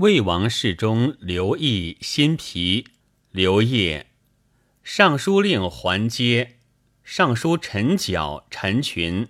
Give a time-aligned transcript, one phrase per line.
[0.00, 2.86] 魏王侍中刘毅、辛毗、
[3.32, 4.06] 刘烨，
[4.82, 6.56] 尚书令桓阶，
[7.04, 9.28] 尚书陈角、陈群，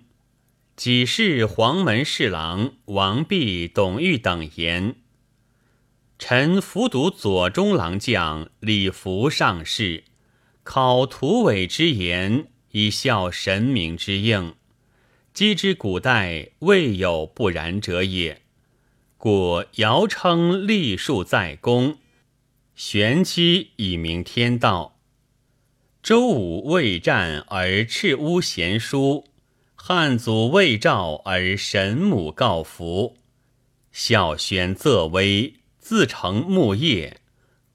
[0.77, 4.95] 己事黄门侍郎王弼、董玉等言。
[6.17, 10.05] 臣服读左中郎将李福上士，
[10.63, 14.55] 考土伟之言，以效神明之应。
[15.33, 18.40] 积之古代未有不然者也。
[19.23, 21.99] 故尧称立树在公，
[22.73, 24.97] 玄机以明天道。
[26.01, 29.25] 周武未战而赤乌贤书，
[29.75, 33.15] 汉祖未诏而神母告福。
[33.91, 35.53] 孝宣则威。
[35.77, 37.21] 自成木业，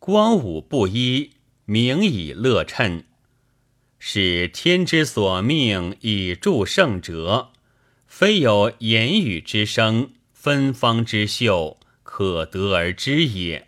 [0.00, 1.30] 光武不一，
[1.64, 3.04] 名以乐称。
[4.00, 7.52] 是天之所命，以助圣哲。
[8.08, 10.10] 非有言语之声，
[10.46, 13.66] 芬芳之秀，可得而知也。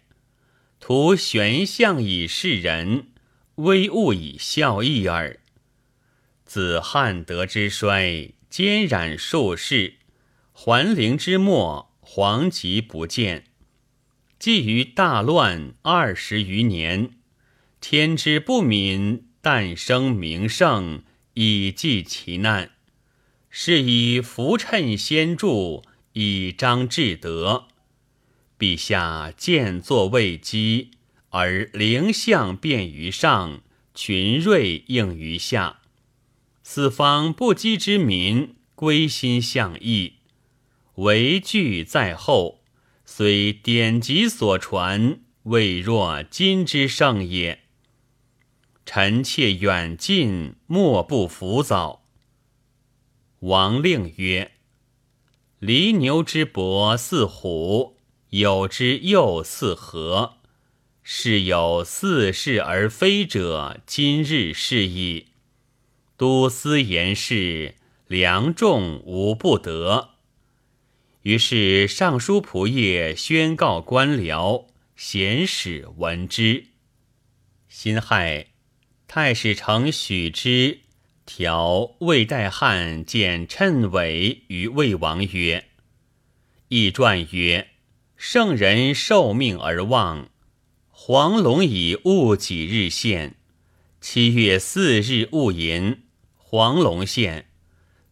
[0.79, 3.09] 图玄象以示人，
[3.57, 5.41] 微物以效益耳。
[6.45, 9.95] 子汉德之衰，兼染数世，
[10.53, 13.47] 桓灵之末，皇极不见。
[14.39, 17.11] 既于大乱二十余年，
[17.81, 21.03] 天之不敏，诞生名圣，
[21.35, 22.71] 以济其难。
[23.51, 25.83] 是以浮衬先著，
[26.21, 27.69] 以彰至德。
[28.59, 30.91] 陛下见作未基，
[31.29, 33.61] 而灵象变于上，
[33.95, 35.79] 群瑞应于下。
[36.65, 40.15] 四方不羁之民，归心向义，
[40.97, 42.65] 为惧在后。
[43.05, 47.61] 虽典籍所传，未若今之盛也。
[48.85, 52.03] 臣妾远近，莫不浮躁。
[53.39, 54.51] 王令曰
[55.61, 57.97] ：“离牛之伯似虎，
[58.31, 60.35] 有之又似何。
[61.03, 65.29] 是有似是而非者，今日是矣。
[66.17, 70.11] 都司言事，良众无不得。”
[71.23, 76.67] 于是尚书仆射宣告官僚，贤使闻之。
[77.69, 78.49] 辛亥，
[79.07, 80.81] 太史丞许之
[81.31, 85.67] 调魏代汉见谶纬于魏王曰
[86.69, 87.69] ：“易传曰，
[88.17, 90.31] 圣人受命而望，
[90.89, 93.37] 黄龙以戊己日现，
[94.01, 97.51] 七月四日戊寅，黄龙现。”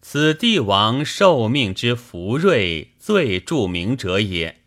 [0.03, 4.61] 此帝王受命之福瑞最著名者也。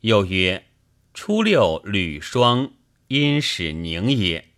[0.00, 0.66] 又曰：
[1.14, 2.74] 初六履霜，
[3.08, 4.50] 因始宁也。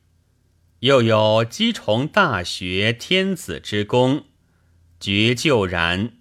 [0.86, 4.26] 又有姬崇大学天子之功，
[5.00, 6.12] 绝就然。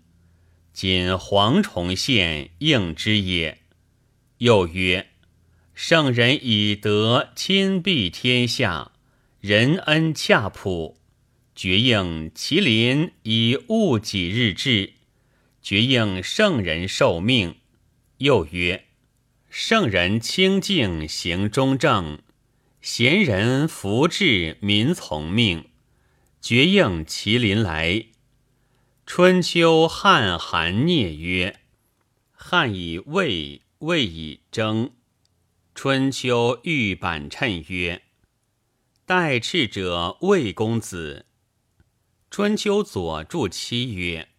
[0.74, 3.59] 仅蝗虫现应之也。
[4.40, 5.09] 又曰：
[5.76, 8.94] 圣人以德亲庇天下，
[9.40, 10.97] 仁恩洽普。
[11.53, 14.94] 绝应麒麟以物己日至，
[15.62, 17.58] 绝应圣人受命。
[18.18, 18.86] 又曰：
[19.47, 22.18] 圣人清净行中正，
[22.85, 25.72] 贤人福至民从命。
[26.40, 28.06] 绝应麒麟来。
[29.07, 31.62] 春秋汉韩聂曰：
[32.31, 34.91] 汉以魏，魏以征。
[35.73, 38.03] 春秋玉板称曰：
[39.03, 41.25] 待赤者魏公子。
[42.29, 44.29] 春秋左注七曰：“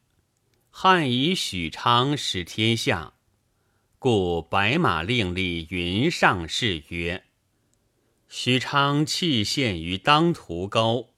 [0.71, 3.15] 汉以许昌使天下，
[3.99, 7.25] 故白马令立云上士曰
[8.29, 11.11] ：‘许昌弃献于当涂高，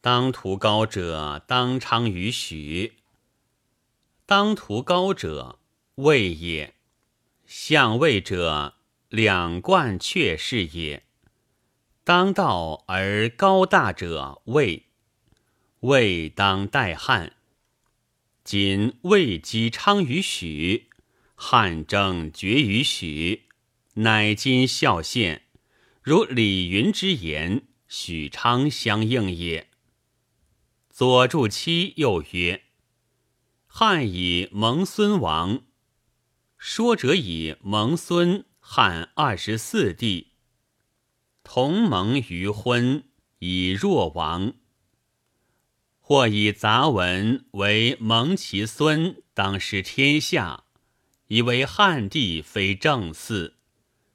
[0.00, 2.94] 当涂高者当昌于许。
[4.26, 5.58] 当涂高者
[5.96, 6.74] 魏也，
[7.46, 8.74] 相魏者
[9.08, 11.04] 两冠阙是也。
[12.04, 14.86] 当道而高大者魏。’”
[15.80, 17.36] 魏当代汉，
[18.44, 20.90] 今魏姬昌于许，
[21.34, 23.48] 汉争绝于许，
[23.94, 25.46] 乃今孝献，
[26.02, 29.68] 如李云之言，许昌相应也。
[30.88, 32.62] 左注七又曰：
[33.66, 35.60] 汉以蒙孙王，
[36.56, 40.32] 说者以蒙孙汉二十四帝，
[41.44, 43.04] 同盟于婚，
[43.40, 44.54] 以若王。
[45.98, 50.64] 或以杂文为蒙其孙当失天下，
[51.26, 53.52] 以为汉帝非正嗣；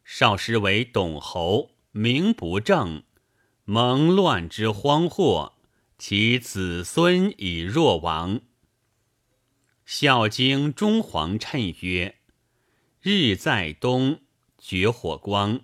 [0.03, 3.03] 少时为董侯，名不正，
[3.63, 5.53] 蒙乱之荒祸，
[5.97, 8.39] 其子孙以若亡。
[9.85, 12.17] 《孝经》中皇称曰
[13.01, 14.19] ：“日在东，
[14.57, 15.61] 绝火光，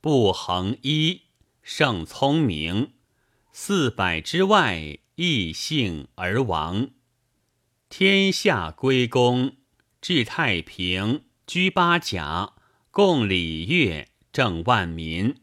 [0.00, 1.22] 不恒一，
[1.64, 2.92] 胜聪明。
[3.50, 6.90] 四百之外，异姓而亡。
[7.88, 9.56] 天下归公，
[10.00, 12.52] 治太平，居八甲，
[12.92, 15.41] 共礼乐，正万民。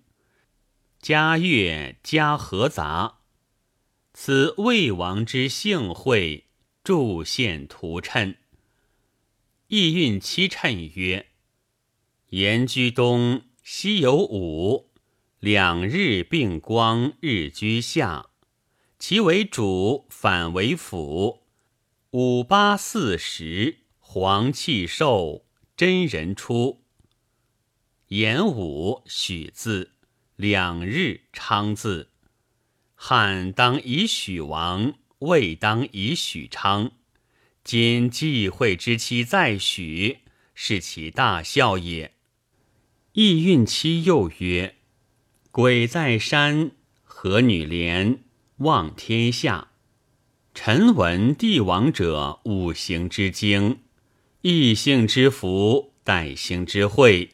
[1.01, 3.19] 家乐家和杂，
[4.13, 6.47] 此魏王之幸会，
[6.83, 8.35] 祝献图谶。
[9.67, 11.27] 意运七谶曰：
[12.31, 14.91] 言居东，西有五，
[15.39, 18.31] 两日并光，日居下。
[18.99, 21.43] 其为主，反为辅。
[22.11, 25.45] 五八四十，黄气受，
[25.77, 26.83] 真人出。
[28.07, 29.93] 言五许字。
[30.39, 32.11] 两日昌字，
[32.95, 36.91] 汉当以许王，魏当以许昌。
[37.61, 40.19] 今忌讳之期在许，
[40.55, 42.13] 是其大孝也。
[43.11, 44.75] 意运期又曰：
[45.51, 46.71] 鬼在山，
[47.03, 48.19] 何女莲，
[48.59, 49.71] 望天下。
[50.53, 53.79] 臣闻帝王者，五行之精，
[54.43, 57.31] 异性之福，代星之会。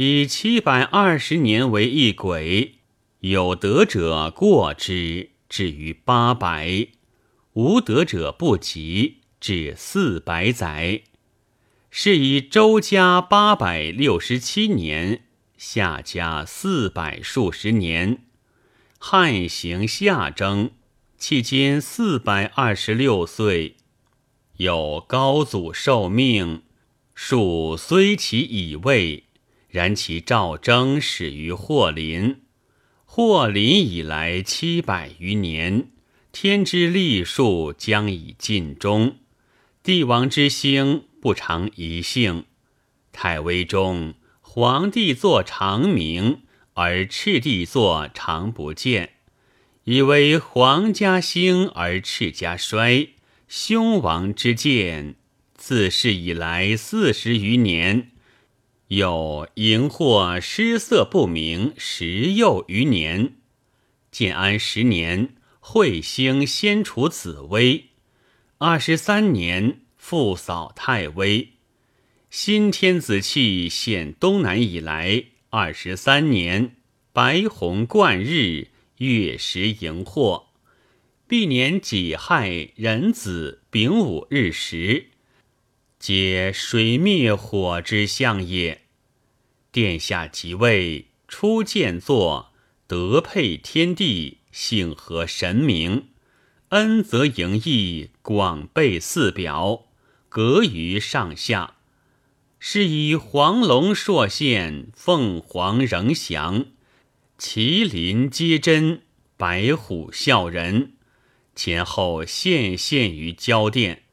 [0.00, 2.74] 以七百二十年为一轨，
[3.18, 6.90] 有德者过之，至于八百；
[7.54, 11.02] 无德者不及，至四百载。
[11.90, 15.24] 是以周家八百六十七年，
[15.56, 18.22] 夏家四百数十年，
[19.00, 20.70] 汉行夏征，
[21.18, 23.74] 迄今四百二十六岁。
[24.58, 26.62] 有高祖受命，
[27.16, 29.24] 数虽其已位。
[29.68, 32.40] 然其赵征始于霍林，
[33.04, 35.90] 霍林以来七百余年，
[36.32, 39.16] 天之历数将以尽终。
[39.82, 42.44] 帝王之兴不常一幸，
[43.12, 46.42] 太微中皇帝坐长明，
[46.74, 49.14] 而赤帝坐常不见，
[49.84, 53.08] 以为皇家兴而赤家衰，
[53.46, 55.16] 凶王之见，
[55.54, 58.12] 自是以来四十余年。
[58.88, 63.34] 有荧惑失色不明十又余年，
[64.10, 67.88] 建安十年，彗星先除紫微；
[68.56, 71.50] 二十三年，复扫太微。
[72.30, 76.76] 新天子气显东南以来，二十三年，
[77.12, 80.44] 白虹贯日，月食荧惑。
[81.26, 85.08] 毕年己亥壬子丙午日食。
[85.98, 88.82] 皆水灭火之象也。
[89.72, 92.52] 殿下即位，初见作，
[92.86, 96.10] 德配天地，幸合神明，
[96.68, 99.86] 恩泽盈溢，广备四表，
[100.28, 101.74] 格于上下。
[102.60, 106.66] 是以黄龙朔现，凤凰仍翔，
[107.38, 109.02] 麒麟接真，
[109.36, 110.92] 白虎啸人，
[111.54, 114.04] 前后现现于交殿。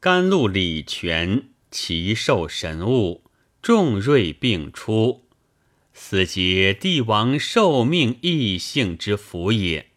[0.00, 3.24] 甘露礼泉，奇兽神物，
[3.60, 5.24] 众瑞并出，
[5.92, 9.88] 此皆帝王受命异性之福也。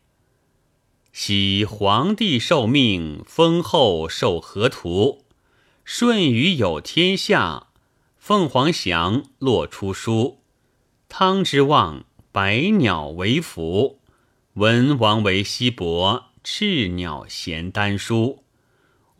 [1.13, 5.23] 昔皇帝受命，封后受河图，
[5.85, 7.67] 舜禹有天下，
[8.17, 10.39] 凤凰翔，落出书。
[11.09, 13.99] 汤之望，百鸟为福；
[14.53, 18.43] 文王为西伯，赤鸟衔丹书。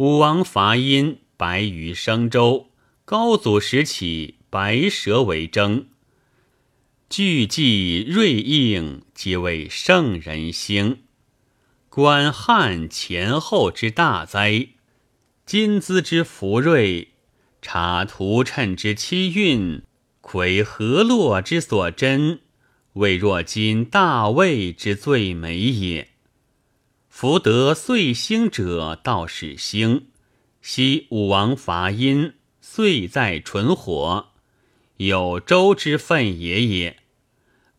[0.01, 2.70] 武王伐殷，白鱼生周；
[3.05, 5.89] 高祖时起，白蛇为征。
[7.08, 11.03] 巨纪瑞应，即为圣人兴。
[11.88, 14.70] 观汉前后之大哉！
[15.46, 17.10] 金资之福瑞，
[17.62, 19.84] 察图谶之七运，
[20.22, 22.39] 窥河洛之所珍，
[22.93, 26.11] 未若今大魏之最美也。
[27.21, 30.07] 福得岁星者，道始兴。
[30.59, 34.29] 昔武王伐殷，岁在纯火，
[34.97, 36.97] 有周之分也也。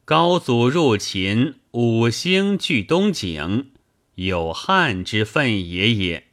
[0.04, 3.72] 高祖入秦，五星聚东景，
[4.14, 6.28] 有汉之分也也。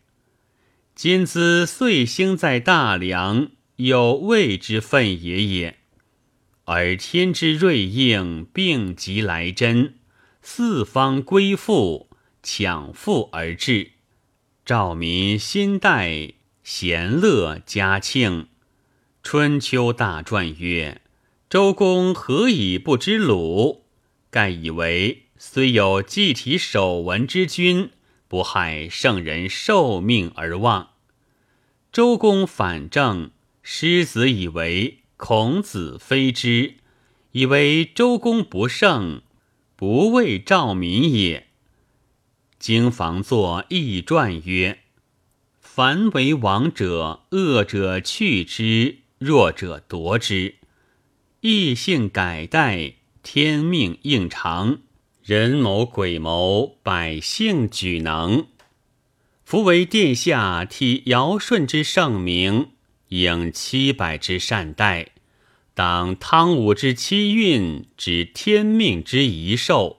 [0.94, 5.80] 今兹岁星在大梁，有魏之分也也。
[6.66, 9.96] 而天之瑞应，并极来真，
[10.44, 12.09] 四方归附。
[12.42, 13.92] 抢富而至，
[14.66, 18.48] 赵民心待，贤乐嘉庆。
[19.22, 21.02] 春秋大传曰
[21.50, 23.84] ：“周公何以不知鲁？”
[24.32, 27.90] 盖以为虽有祭体守文之君，
[28.28, 30.92] 不害圣人受命而忘。
[31.92, 33.32] 周公反正，
[33.62, 36.76] 师子以为孔子非之，
[37.34, 39.22] 以为周公不胜，
[39.76, 41.49] 不为赵民也。
[42.60, 44.80] 经房作易传曰
[45.62, 50.56] ：“凡为王者，恶者去之，弱者夺之。
[51.40, 54.80] 异性改代，天命应常，
[55.24, 58.48] 人谋鬼谋，百姓举能。
[59.46, 62.72] 夫为殿下替尧舜之圣明，
[63.08, 65.14] 应七百之善待。”
[65.74, 69.99] 当汤武之七运，指天命之遗寿；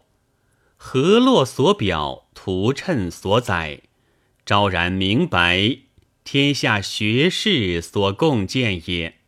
[0.83, 3.83] 河洛所表，图谶所载，
[4.47, 5.81] 昭然明白，
[6.25, 9.19] 天下学士所共见也。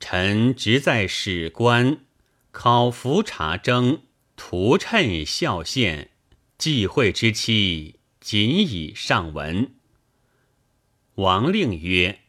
[0.00, 1.98] 臣职在史官，
[2.50, 4.00] 考服察征，
[4.36, 6.12] 图谶孝献，
[6.56, 9.74] 忌讳之期，仅以上文。
[11.16, 12.20] 王令曰。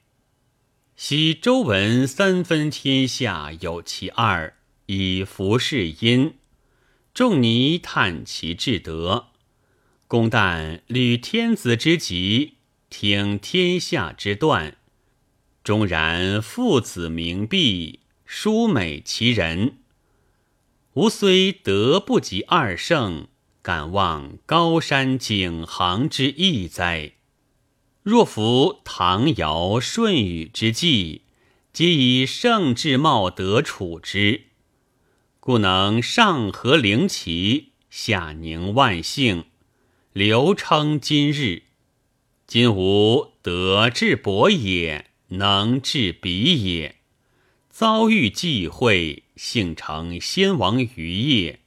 [0.98, 6.36] 昔周文三分天下有其二，以服事殷。
[7.14, 9.28] 仲尼叹其至德。
[10.08, 12.56] 公旦履天子之急，
[12.90, 14.78] 听天下之断。
[15.64, 19.78] 终然父子明璧，殊美其人。
[20.94, 23.28] 吾虽德不及二圣，
[23.62, 27.14] 敢望高山景行之意哉？
[28.04, 31.22] 若服唐尧舜禹之际，
[31.72, 34.46] 皆以圣智茂德处之，
[35.44, 39.46] 故能上合灵奇，下宁万姓，
[40.14, 41.64] 留称今日。
[42.46, 46.98] 今吾德至伯也，能治彼也。
[47.72, 51.62] 遭遇忌讳，幸成先王余业，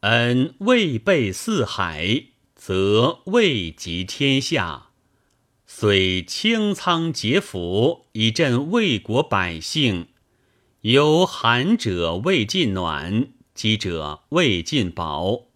[0.00, 4.86] 恩未备四海，则未及天下。
[5.66, 10.08] 虽清仓劫府以振魏国百姓，
[10.84, 15.46] 有寒者未尽暖，饥者未尽饱，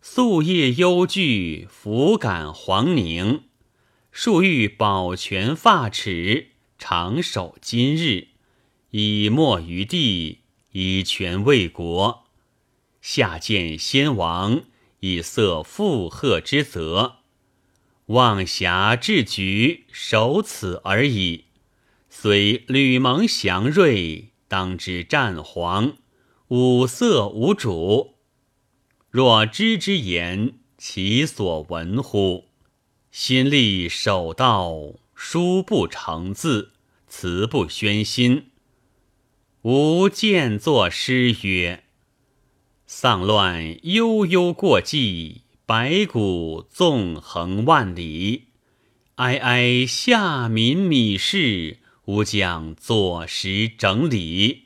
[0.00, 3.42] 夙夜忧惧，弗感黄宁。
[4.12, 8.28] 数欲保全发齿，长守今日，
[8.92, 12.26] 以没于地，以全魏国。
[13.02, 14.62] 下见先王，
[15.00, 17.16] 以色负荷之责。
[18.06, 21.46] 妄侠治局，守此而已。
[22.08, 25.96] 虽吕蒙祥瑞，当知战黄，
[26.48, 28.16] 五色无主。
[29.08, 32.46] 若知之言，其所闻乎？
[33.12, 34.74] 心力守道，
[35.14, 36.72] 书不成字，
[37.06, 38.46] 词不宣心。
[39.62, 41.84] 吾见作诗曰
[42.88, 48.48] ：“丧乱悠悠过际。”白骨纵横万里，
[49.14, 51.78] 哀哀下民米事，
[52.10, 54.64] 吾将坐实整理。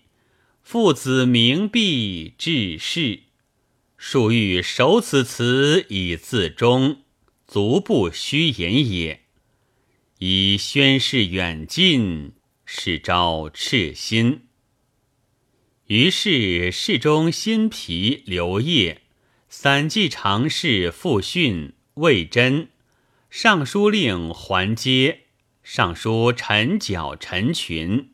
[0.62, 3.24] 父子冥璧治世，
[3.98, 7.02] 庶欲守此词以自忠，
[7.46, 9.20] 足不虚言也。
[10.20, 12.32] 以宣誓远近，
[12.64, 14.46] 是招赤心。
[15.88, 19.02] 于是侍中辛毗刘烨。
[19.50, 22.70] 散记常侍傅训、魏真，
[23.28, 25.23] 尚书令桓阶，
[25.66, 28.10] 尚书陈角、陈群，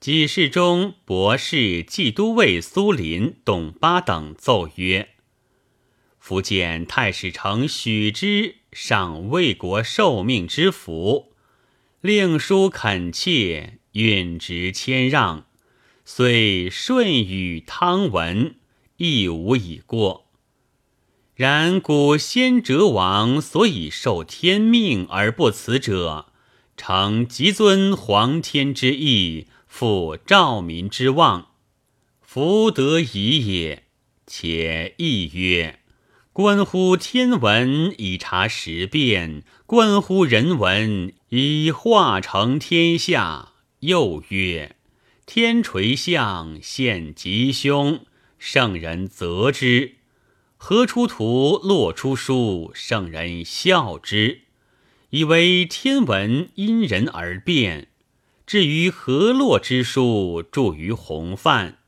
[0.00, 5.10] 给事中博士冀都尉苏林、董巴等奏曰
[6.18, 11.32] ：“福建太史丞许之上魏国受命之福，
[12.00, 15.46] 令书恳切，允直谦让，
[16.04, 18.56] 虽舜禹汤文，
[18.96, 20.26] 亦无已过。”
[21.36, 26.32] 然古先哲王所以受天命而不辞者，
[26.76, 31.48] 诚极尊皇天之意，负兆民之望，
[32.20, 33.84] 福德已也。
[34.26, 35.80] 且亦曰：
[36.32, 43.52] 关乎天文以察时变，关乎人文以化成天下。
[43.80, 44.76] 又曰：
[45.26, 48.00] 天垂象现吉凶，
[48.38, 49.96] 圣人则之。
[50.56, 54.43] 何出图，落出书，圣人笑之，
[55.14, 57.86] 以为天文因人而变。
[58.44, 61.78] 至于河洛之书，著于洪范，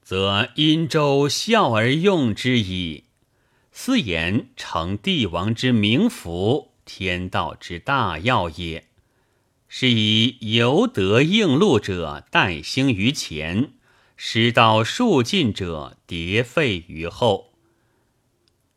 [0.00, 3.06] 则殷周孝而用之矣。
[3.72, 8.86] 斯言成帝王之明符，天道之大要也。
[9.66, 13.72] 是以由德应路者待兴于前，
[14.16, 17.49] 使道数尽者迭废于后。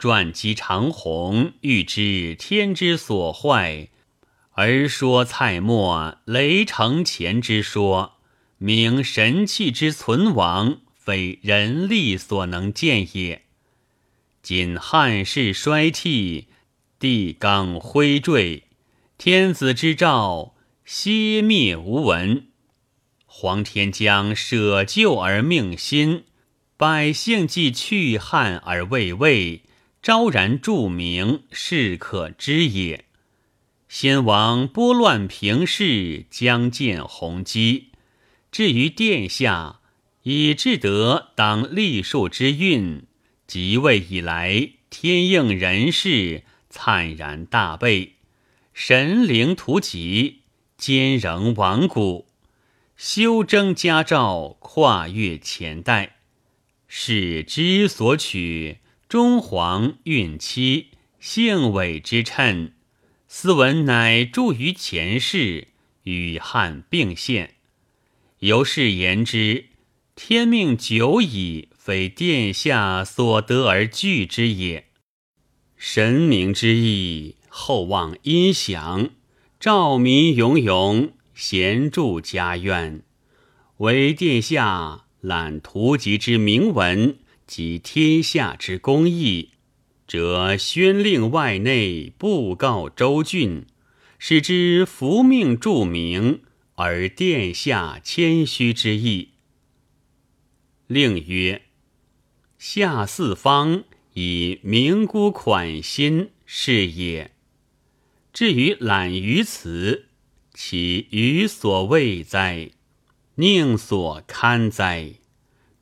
[0.03, 3.87] 传记长虹，欲知天之所坏，
[4.51, 8.17] 而说蔡墨雷城前之说，
[8.57, 13.43] 明神器之存亡，非人力所能见也。
[14.41, 16.49] 今汉室衰替，
[16.99, 18.63] 地纲灰坠，
[19.17, 22.47] 天子之诏歇灭无闻。
[23.25, 26.25] 皇天将舍旧而命新，
[26.75, 29.61] 百姓既去汉而未魏，
[30.03, 33.05] 昭然著名，是可知也。
[33.87, 37.91] 先王拨乱平事，将见宏基。
[38.51, 39.79] 至于殿下，
[40.23, 43.03] 以至德当立树之运。
[43.47, 48.15] 即位以来，天应人事，惨然大备，
[48.73, 50.41] 神灵图疾，
[50.77, 52.27] 坚仍亡古，
[52.97, 56.17] 修征家诏，跨越前代，
[56.89, 58.79] 是之所取，
[59.13, 60.87] 中皇孕期，
[61.19, 62.71] 幸伟之称。
[63.27, 65.67] 斯文乃著于前世，
[66.05, 67.53] 与汉并现。
[68.39, 69.65] 由是言之，
[70.15, 71.69] 天命久矣。
[71.77, 74.87] 非殿下所得而据之也。
[75.77, 79.11] 神明之意，厚望音响，
[79.59, 83.03] 兆民永永，贤助家苑。
[83.77, 89.51] 唯殿下览图籍之铭文及天下之公义，
[90.07, 93.65] 则宣令外内，布告州郡，
[94.17, 96.41] 使之服命著名，
[96.75, 99.29] 而殿下谦虚之意。
[100.87, 101.63] 令曰。
[102.57, 103.83] 下四方
[104.13, 107.31] 以明孤款心是也。
[108.31, 110.05] 至于懒于此，
[110.53, 112.71] 其余所谓哉？
[113.35, 115.15] 宁所堪哉？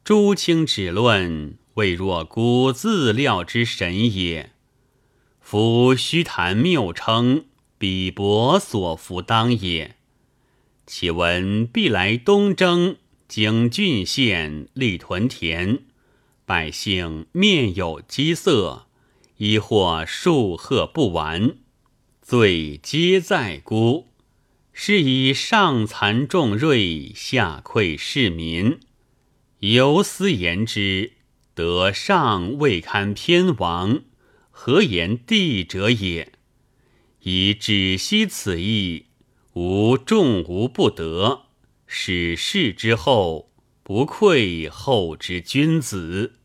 [0.03, 4.51] 诸卿指论，未若孤自料之神也。
[5.39, 7.45] 夫虚谈谬称，
[7.79, 9.97] 鄙薄所服当也。
[10.87, 15.83] 岂闻必来东征，经郡县，立屯田。
[16.45, 18.87] 百姓面有饥色，
[19.37, 21.57] 亦或数贺不完，
[22.23, 24.07] 罪皆在孤。
[24.73, 28.79] 是以上残重锐，下溃市民。
[29.61, 31.13] 由斯言之，
[31.53, 34.01] 得上未堪偏亡，
[34.49, 36.31] 何言帝者也？
[37.19, 39.05] 以止息此意，
[39.53, 41.43] 吾众无不得。
[41.85, 43.51] 使事之后，
[43.83, 46.39] 不愧后之君子。